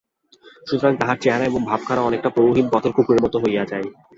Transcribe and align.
সুতরাং 0.67 0.93
তাহার 0.97 1.17
চেহারা 1.21 1.45
এবং 1.45 1.61
ভাবখানা 1.65 2.01
অনেকটা 2.01 2.29
প্রভুহীন 2.29 2.67
পথের 2.69 2.95
কুকুরের 2.95 3.23
মতো 3.23 3.37
হইয়া 3.39 3.63
যায়। 3.65 3.87